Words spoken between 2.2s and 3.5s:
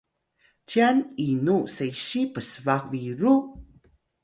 psbaq biru?